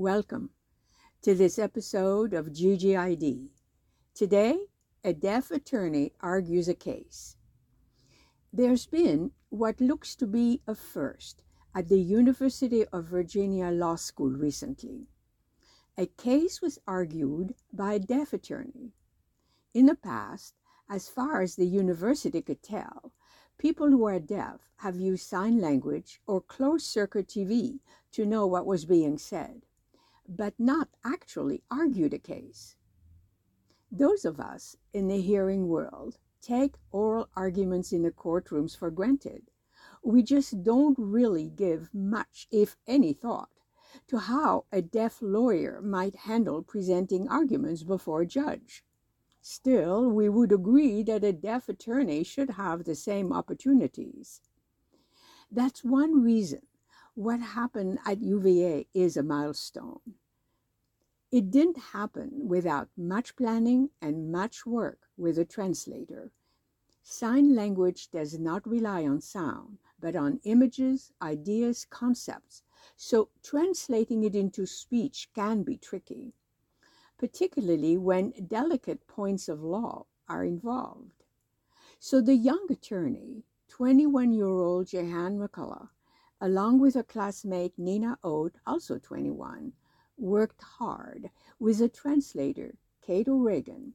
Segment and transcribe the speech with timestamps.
[0.00, 0.50] Welcome
[1.22, 3.48] to this episode of GGID.
[4.14, 4.56] Today,
[5.02, 7.34] a deaf attorney argues a case.
[8.52, 11.42] There's been what looks to be a first
[11.74, 15.08] at the University of Virginia Law School recently.
[15.96, 18.92] A case was argued by a deaf attorney.
[19.74, 20.54] In the past,
[20.88, 23.10] as far as the university could tell,
[23.58, 27.80] people who are deaf have used sign language or closed circuit TV
[28.12, 29.62] to know what was being said
[30.28, 32.76] but not actually argued a case.
[33.90, 39.50] Those of us in the hearing world take oral arguments in the courtrooms for granted.
[40.04, 43.48] We just don't really give much, if any, thought
[44.06, 48.84] to how a deaf lawyer might handle presenting arguments before a judge.
[49.40, 54.42] Still, we would agree that a deaf attorney should have the same opportunities.
[55.50, 56.60] That's one reason
[57.14, 60.00] what happened at UVA is a milestone.
[61.30, 66.32] It didn't happen without much planning and much work with a translator.
[67.02, 72.62] Sign language does not rely on sound, but on images, ideas, concepts,
[72.96, 76.32] so translating it into speech can be tricky,
[77.18, 81.24] particularly when delicate points of law are involved.
[81.98, 85.90] So the young attorney, 21 year old Jehanne McCullough,
[86.40, 89.74] along with her classmate Nina Oat, also 21,
[90.18, 93.94] worked hard with a translator, Kate O'Regan,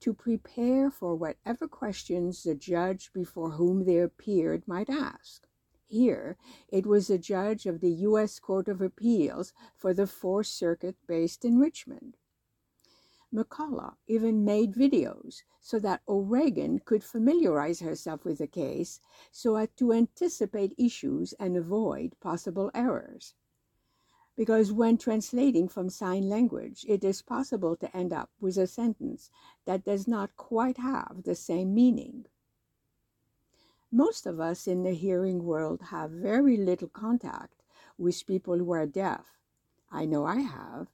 [0.00, 5.46] to prepare for whatever questions the judge before whom they appeared might ask.
[5.86, 6.36] Here,
[6.68, 8.38] it was a judge of the U.S.
[8.38, 12.16] Court of Appeals for the Fourth Circuit based in Richmond.
[13.32, 19.00] McCullough even made videos so that O'Regan could familiarize herself with the case
[19.30, 23.34] so as to anticipate issues and avoid possible errors.
[24.36, 29.30] Because when translating from sign language, it is possible to end up with a sentence
[29.66, 32.26] that does not quite have the same meaning.
[33.90, 37.62] Most of us in the hearing world have very little contact
[37.98, 39.38] with people who are deaf.
[39.90, 40.88] I know I have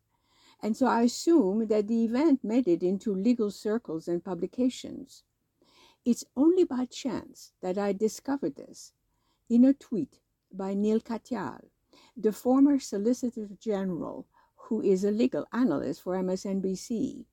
[0.61, 5.23] and so I assume that the event made it into legal circles and publications.
[6.05, 8.93] It's only by chance that I discovered this
[9.49, 10.19] in a tweet
[10.53, 11.67] by Neal Katyal,
[12.19, 14.27] the former Solicitor General
[14.69, 17.25] who is a legal analyst for MSNBC,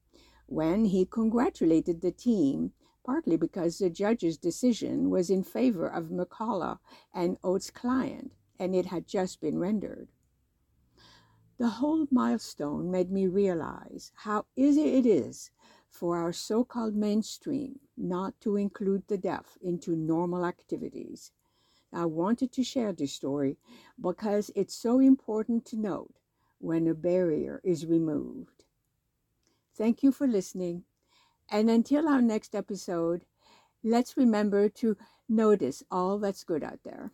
[0.46, 2.72] when he congratulated the team
[3.04, 6.80] partly because the judge's decision was in favor of McCullough
[7.14, 10.08] and Oates' client, and it had just been rendered.
[11.58, 15.52] The whole milestone made me realize how easy it is
[15.90, 21.32] for our so called mainstream not to include the deaf into normal activities.
[21.94, 23.58] I wanted to share this story
[24.00, 26.16] because it's so important to note
[26.60, 28.66] when a barrier is removed.
[29.76, 30.84] Thank you for listening.
[31.50, 33.26] And until our next episode,
[33.84, 34.98] let's remember to
[35.30, 37.12] notice all that's good out there.